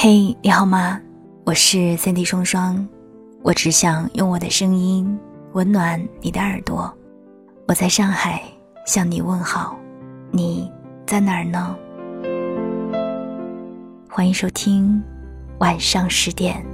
[0.00, 1.00] 嘿，你好吗？
[1.44, 2.86] 我是三 D 双双，
[3.42, 5.18] 我只想用我的声音
[5.54, 6.96] 温暖你的耳朵。
[7.66, 8.40] 我在上海
[8.86, 9.76] 向你问好，
[10.30, 10.70] 你
[11.04, 11.74] 在哪儿呢？
[14.08, 15.02] 欢迎收听
[15.58, 16.64] 晚上十点。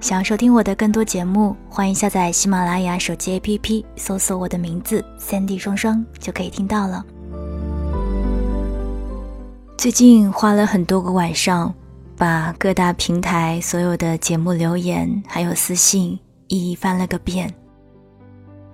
[0.00, 7.06] 想要收听我的更多节目，欢迎下载喜马拉雅手机 APP，搜索我的名字三 D 双双就可以听到了。
[9.80, 11.74] 最近花了很多个晚上，
[12.14, 17.50] 把各大平台所有的节目留言还有私信一一翻了个遍，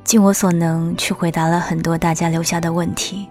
[0.02, 3.28] 尽我所能去回答了很多大家留下的问题。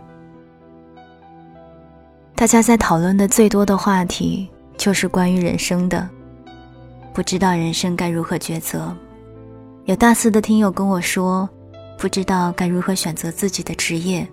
[2.34, 6.10] 大家在讨论的最多的话题就是关于人生的，
[7.14, 8.96] 不知道人生该如何抉择。
[9.84, 11.50] 有大四的听友跟我说，
[11.98, 14.26] 不知道该如何选择自己的职业，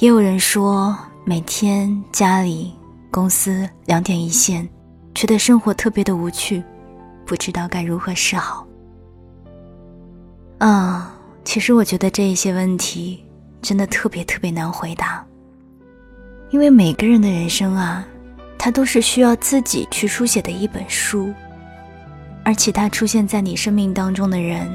[0.00, 0.94] 也有人说。
[1.24, 2.74] 每天家里、
[3.08, 4.68] 公司两点一线，
[5.14, 6.60] 觉得生活特别的无趣，
[7.24, 8.66] 不知道该如何是好。
[10.58, 11.14] 啊，
[11.44, 13.24] 其实我觉得这一些问题
[13.60, 15.24] 真的特别特别难回答，
[16.50, 18.04] 因为每个人的人生啊，
[18.58, 21.32] 它都是需要自己去书写的一本书，
[22.44, 24.68] 而其他出现在你生命当中的人，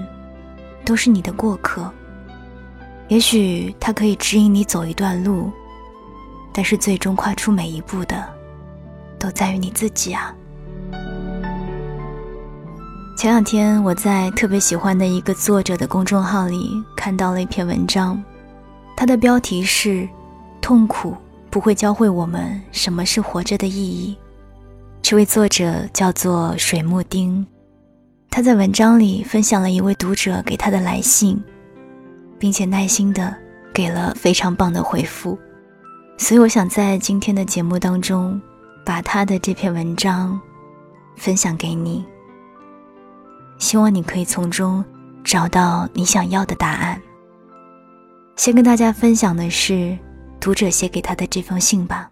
[0.85, 1.91] 都是你的过客。
[3.09, 5.51] 也许他可以指引你走一段路。
[6.53, 8.27] 但是最终跨出每一步的，
[9.19, 10.33] 都在于你自己啊！
[13.17, 18.23] 前两天我在特别喜欢的一个作者的公众号里看到了一篇文章，
[18.95, 20.07] 它的标题是
[20.61, 21.15] “痛苦
[21.49, 24.15] 不会教会我们什么是活着的意义”。
[25.01, 27.45] 这位作者叫做水木丁，
[28.29, 31.41] 他在文章里分享了一位读者给他的来信，
[32.37, 33.35] 并且耐心的
[33.73, 35.37] 给了非常棒的回复。
[36.19, 38.41] 所以，我想在今天的节目当中，
[38.83, 40.37] 把他的这篇文章
[41.15, 42.03] 分享给你。
[43.59, 44.83] 希望你可以从中
[45.23, 46.99] 找到你想要的答案。
[48.35, 49.97] 先跟大家分享的是
[50.39, 52.09] 读者写给他的这封信吧。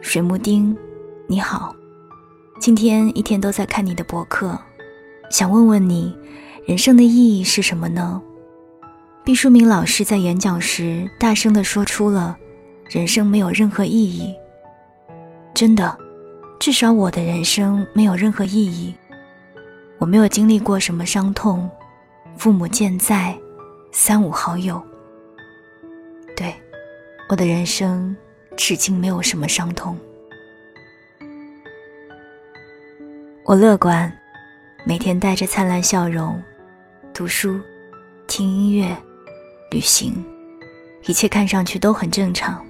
[0.00, 0.76] 水木丁，
[1.28, 1.76] 你好，
[2.58, 4.58] 今天一天都在看你的博客，
[5.30, 6.16] 想问问你，
[6.66, 8.20] 人生的意义是什么呢？
[9.22, 12.36] 毕淑敏老师在演讲时大声地说出了
[12.88, 14.34] ：“人生没有任何意义。”
[15.54, 15.96] 真的，
[16.58, 18.94] 至少我的人生没有任何意义。
[19.98, 21.70] 我没有经历过什么伤痛，
[22.36, 23.38] 父母健在，
[23.92, 24.82] 三五好友。
[26.34, 26.54] 对，
[27.28, 28.16] 我的人生
[28.56, 29.96] 至今没有什么伤痛。
[33.44, 34.10] 我乐观，
[34.86, 36.42] 每天带着灿烂笑容，
[37.12, 37.60] 读书，
[38.26, 38.96] 听音乐。
[39.70, 40.12] 旅行，
[41.06, 42.64] 一切看上去都很正常，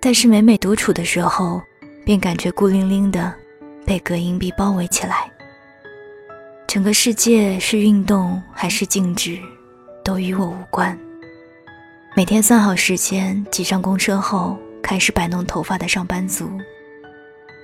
[0.00, 1.60] 但是每每独处的时候，
[2.04, 3.34] 便感觉孤零零的，
[3.84, 5.28] 被隔音壁包围起来。
[6.68, 9.38] 整个世界是运动还是静止，
[10.04, 10.96] 都与我无关。
[12.14, 16.48] 每天算好时间，挤上公车后，开始摆弄头发的上班族，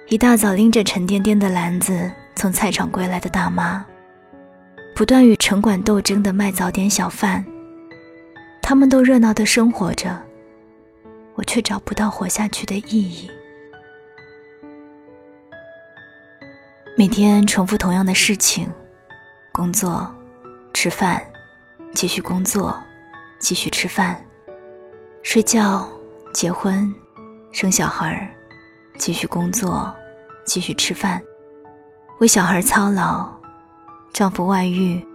[0.08, 3.84] 一大早拎着沉甸甸的篮子从菜场归来的大妈，
[4.96, 7.44] 不断与城管斗争的卖早点小贩。
[8.66, 10.18] 他们都热闹的生活着，
[11.34, 13.30] 我却找不到活下去的意义。
[16.96, 18.66] 每天重复同样的事情，
[19.52, 20.10] 工作、
[20.72, 21.22] 吃饭、
[21.92, 22.74] 继续工作、
[23.38, 24.18] 继续吃饭、
[25.22, 25.86] 睡觉、
[26.32, 26.90] 结婚、
[27.52, 28.34] 生小孩
[28.96, 29.94] 继续工作、
[30.46, 31.22] 继续吃饭，
[32.18, 33.30] 为小孩操劳，
[34.14, 35.06] 丈夫外遇，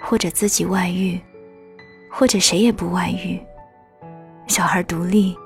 [0.00, 1.20] 或者自己外遇。
[2.18, 3.38] 或者谁也不外遇，
[4.46, 5.36] 小孩独立，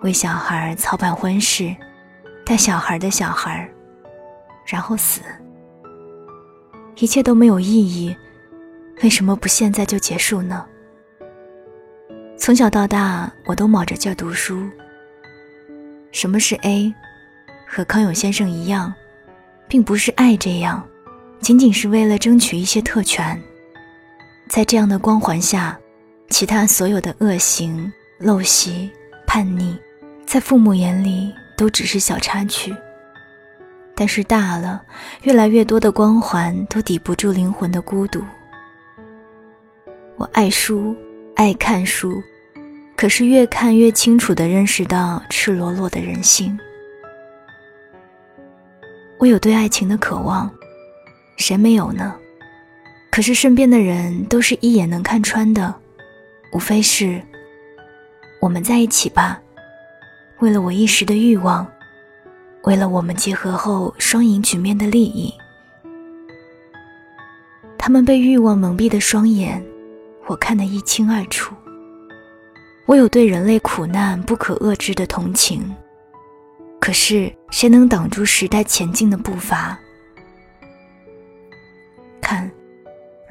[0.00, 1.76] 为小孩操办婚事，
[2.46, 3.70] 带小孩的小孩，
[4.64, 5.20] 然后死，
[6.96, 8.16] 一切都没有意义，
[9.02, 10.64] 为什么不现在就结束呢？
[12.38, 14.66] 从小到大，我都卯着劲读书。
[16.10, 16.90] 什么是 A？
[17.68, 18.94] 和康永先生一样，
[19.68, 20.82] 并不是爱这样，
[21.40, 23.38] 仅仅是为了争取一些特权，
[24.48, 25.78] 在这样的光环下。
[26.32, 28.90] 其他所有的恶行、陋习、
[29.26, 29.76] 叛逆，
[30.26, 32.74] 在父母眼里都只是小插曲。
[33.94, 34.82] 但是大了，
[35.24, 38.24] 越来越多的光环都抵不住灵魂的孤独。
[40.16, 40.96] 我爱书，
[41.36, 42.22] 爱看书，
[42.96, 46.58] 可是越看越清楚地认识到赤裸裸的人性。
[49.18, 50.50] 我有对爱情的渴望，
[51.36, 52.14] 谁没有呢？
[53.10, 55.81] 可是身边的人都是一眼能看穿的。
[56.52, 57.20] 无非是，
[58.40, 59.40] 我们在一起吧。
[60.40, 61.66] 为了我一时的欲望，
[62.64, 65.32] 为了我们结合后双赢局面的利益，
[67.78, 69.64] 他们被欲望蒙蔽的双眼，
[70.26, 71.54] 我看得一清二楚。
[72.86, 75.74] 我有对人类苦难不可遏制的同情，
[76.78, 79.78] 可是谁能挡住时代前进的步伐？
[82.20, 82.50] 看，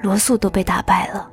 [0.01, 1.31] 罗素都被打败了。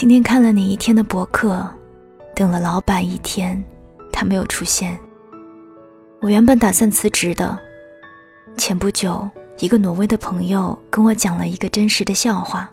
[0.00, 1.62] 今天看了你一天的博客。
[2.34, 3.62] 等了老板一天，
[4.10, 4.98] 他没有出现。
[6.22, 7.58] 我原本打算辞职的。
[8.56, 12.70] 前不久，一个挪威的朋友跟我讲了一个真实的笑话，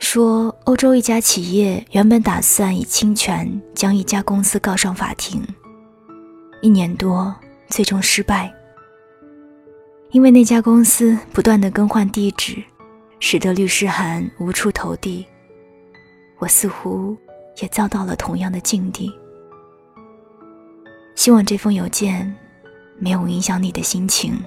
[0.00, 5.40] 说欧洲一家企业原本打算以侵权将一家公司告上法庭，
[6.60, 7.32] 一年多，
[7.68, 8.52] 最终失败，
[10.10, 12.60] 因为那家公司不断的更换地址，
[13.20, 15.24] 使得律师函无处投递。
[16.38, 17.16] 我似乎。
[17.60, 19.12] 也遭到了同样的境地。
[21.16, 22.32] 希望这封邮件
[23.00, 24.40] 没有影响你的心情。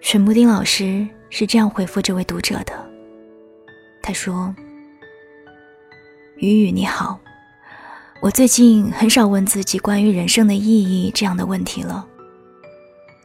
[0.00, 2.72] 水木丁老师是这样回复这位读者的
[4.02, 4.52] ：“他说，
[6.38, 7.20] 雨雨你好，
[8.20, 12.04] 我最近很少问自己关于人生的意义这样的问题了，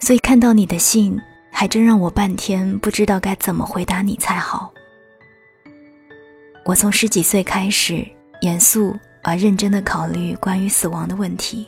[0.01, 1.19] 所以看到你的信。”
[1.51, 4.73] 还真让我半天不知道该怎么回答你才好。
[6.65, 8.03] 我从十几岁开始
[8.41, 11.67] 严肃而认真的考虑关于死亡的问题，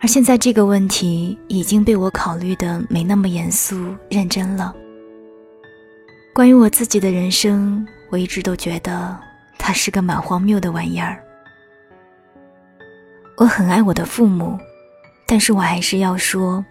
[0.00, 4.74] 而现在这个问题已经被我考虑的没那么严肃认真了。
[6.34, 9.18] 关于我自己的人生，我一直都觉得
[9.58, 11.22] 它是个蛮荒谬的玩意儿。
[13.36, 14.58] 我很爱我的父母，
[15.26, 16.64] 但是我还是要说。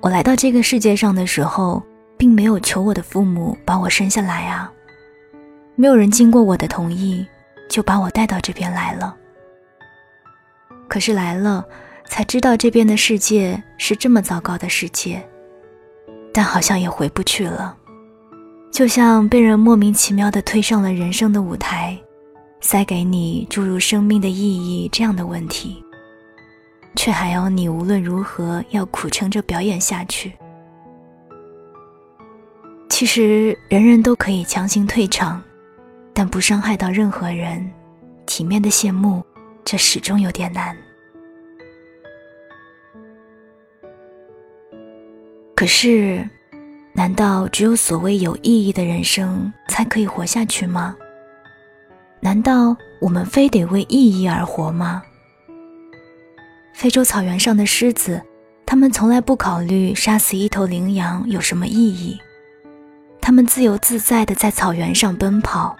[0.00, 1.82] 我来到这个世界上的时候，
[2.16, 4.70] 并没有求我的父母把我生下来啊，
[5.76, 7.26] 没有人经过我的同意
[7.68, 9.16] 就把我带到这边来了。
[10.88, 11.64] 可是来了，
[12.06, 15.26] 才知道这边的世界是这么糟糕的世界，
[16.32, 17.76] 但好像也回不去了，
[18.72, 21.98] 就像被人莫名其妙的推上了人生的舞台，
[22.60, 25.83] 塞给你注入生命的意义这样的问题。
[26.96, 30.32] 却还要你无论如何要苦撑着表演下去。
[32.88, 35.42] 其实人人都可以强行退场，
[36.12, 37.68] 但不伤害到任何人，
[38.24, 39.24] 体面的谢幕，
[39.64, 40.76] 这始终有点难。
[45.56, 46.28] 可是，
[46.92, 50.96] 难道只有所谓有意义的人生才可以活下去吗？
[52.20, 55.02] 难道我们非得为意义而活吗？
[56.74, 58.20] 非洲草原上的狮子，
[58.66, 62.18] 他们从来不考虑杀死一头羚羊有什么意义。
[63.20, 65.74] 他们自由自在地在草原上奔跑、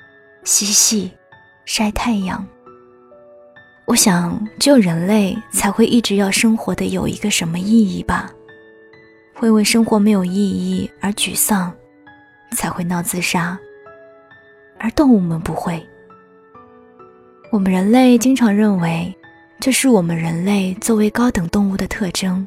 [0.44, 1.11] 嬉戏、
[1.64, 2.46] 晒太阳。
[3.87, 8.31] 我想，只有人类才会一直要生活的有一个什么意义吧？
[9.35, 11.75] 会为生活没有意义而沮丧，
[12.52, 13.58] 才会闹自杀。
[14.79, 15.85] 而动物们不会。
[17.50, 19.12] 我们人类经常认为。
[19.64, 22.46] 这是我们人类作为高等动物的特征。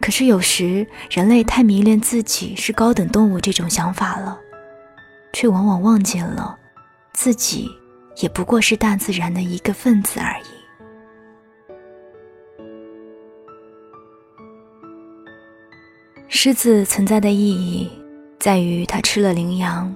[0.00, 4.38] 可是有时人类太迷恋自己是高等动物这种想法了，
[5.32, 6.56] 却往往忘记了
[7.14, 7.68] 自己
[8.18, 10.44] 也不过是大自然的一个分子而已。
[16.28, 17.90] 狮子存在的意义
[18.38, 19.92] 在于它吃了羚羊，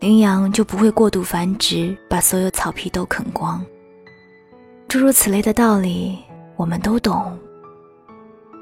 [0.00, 3.62] 羚羊就不会过度繁殖，把所有草皮都啃光。
[4.96, 6.18] 诸如此类的道理，
[6.56, 7.38] 我们都懂。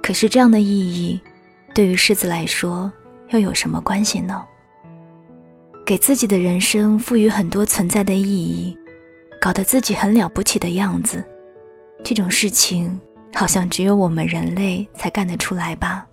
[0.02, 1.20] 可是这样的意义，
[1.72, 2.90] 对于狮子来说，
[3.28, 4.44] 又有什么关系呢？
[5.86, 8.76] 给自己的人生赋予很多存在的意义，
[9.40, 11.24] 搞得自己很了不起的样子，
[12.02, 13.00] 这种事情
[13.32, 16.04] 好像只有我们人类才干得出来吧？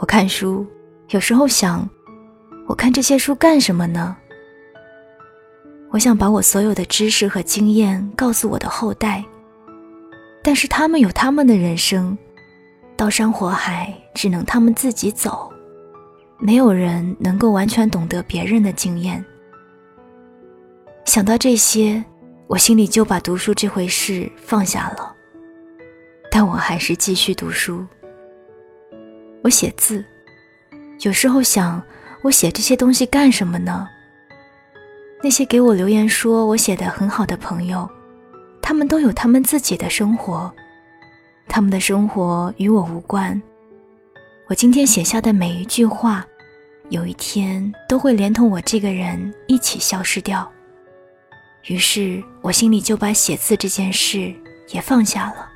[0.00, 0.66] 我看书，
[1.10, 1.86] 有时候想，
[2.66, 4.16] 我看这些书干什么呢？
[5.90, 9.24] 我想把我所有的知识和经验告诉我的后代，
[10.42, 12.16] 但是他们有他们的人生，
[12.94, 15.50] 刀山火海只能他们自己走，
[16.38, 19.24] 没有人能够完全懂得别人的经验。
[21.06, 22.04] 想到这些，
[22.46, 25.14] 我心里就把读书这回事放下了，
[26.30, 27.84] 但我还是继续读书。
[29.42, 30.04] 我写字，
[31.00, 31.82] 有时候想，
[32.20, 33.88] 我写这些东西干什么呢？
[35.20, 37.88] 那些给我留言说我写的很好的朋友，
[38.62, 40.52] 他们都有他们自己的生活，
[41.48, 43.40] 他们的生活与我无关。
[44.48, 46.24] 我今天写下的每一句话，
[46.88, 50.48] 有一天都会连同我这个人一起消失掉。
[51.66, 54.32] 于是我心里就把写字这件事
[54.68, 55.50] 也放下了，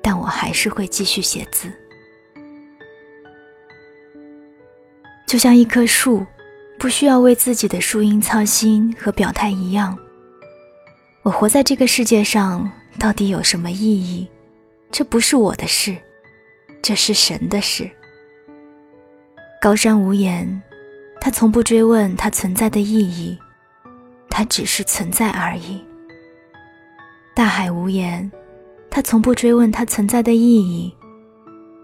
[0.00, 1.70] 但我还是会继续写字。
[5.26, 6.24] 就像一棵树，
[6.78, 9.96] 不需要为自己的输赢操心和表态一样。
[11.22, 14.28] 我活在这个世界上到底有什么意义？
[14.90, 15.96] 这不是我的事。
[16.82, 17.90] 这是神的事。
[19.60, 20.62] 高山无言，
[21.20, 23.36] 他从不追问它存在的意义，
[24.30, 25.82] 它只是存在而已。
[27.34, 28.30] 大海无言，
[28.88, 30.94] 他从不追问它存在的意义，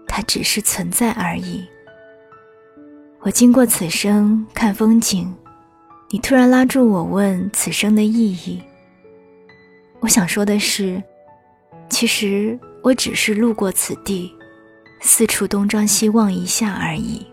[0.07, 1.67] 它只是存在而已。
[3.25, 5.33] 我经过此生看风景，
[6.09, 8.61] 你突然拉住我问此生的意义。
[10.01, 11.01] 我想说的是，
[11.89, 14.29] 其实我只是路过此地。
[14.99, 17.25] 四处东张西望一下而已，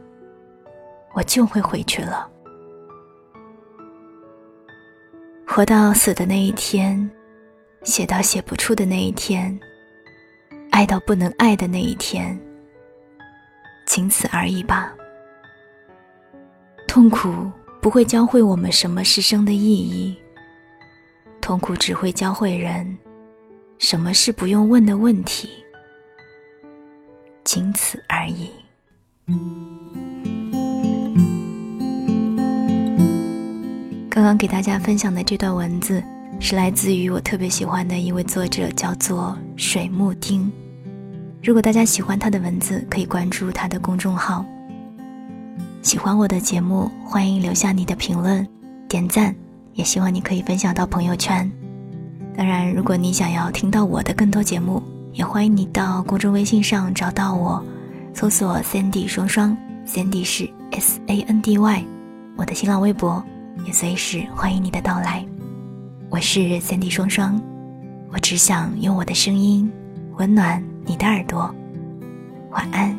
[1.12, 2.28] 我就会回去了。
[5.46, 7.10] 活到死的那一天，
[7.82, 9.58] 写到写不出的那一天，
[10.70, 12.38] 爱到不能爱的那一天，
[13.86, 14.92] 仅此而已吧。
[16.90, 17.48] 痛苦
[17.80, 20.16] 不会教会我们什么是生的意义，
[21.40, 22.98] 痛苦只会教会人
[23.78, 25.48] 什么是不用问的问题。
[27.44, 28.50] 仅此而已。
[34.10, 36.02] 刚刚给大家分享的这段文字，
[36.40, 40.50] 是来自于我特别喜欢的一位作者，叫做水木丁。
[41.40, 44.44] 如果大家喜欢他的文字，可以关注他的公众号。
[45.82, 48.46] 喜欢我的节目，欢迎留下你的评论、
[48.86, 49.34] 点赞，
[49.72, 51.50] 也希望你可以分享到朋友圈。
[52.36, 54.82] 当然，如果你想要听到我的更多节目，
[55.14, 57.64] 也欢迎你到公众微信上找到我，
[58.12, 59.56] 搜索 Sandy 双双
[59.86, 61.84] ，Sandy 是 S A N D Y，
[62.36, 63.24] 我的新浪微博
[63.64, 65.24] 也随时欢迎你的到来。
[66.10, 67.40] 我是 Sandy 双双，
[68.12, 69.70] 我只想用我的声音
[70.18, 71.52] 温暖你的耳朵。
[72.50, 72.94] 晚安，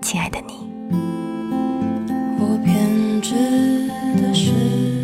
[0.00, 1.31] 亲爱的你。
[2.38, 3.34] 我偏执
[4.20, 5.01] 的是。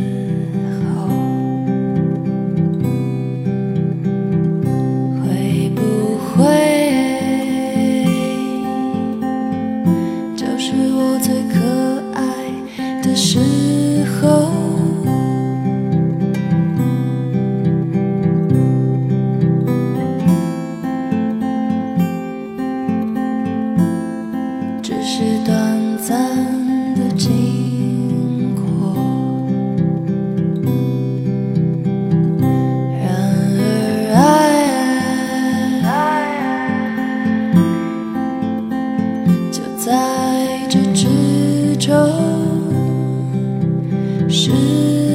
[44.31, 45.08] 是